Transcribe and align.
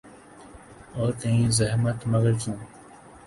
اور 0.95 1.11
کہیں 1.21 1.49
زحمت، 1.57 1.97
مگر 2.11 2.33
کیوں۔ 2.41 2.55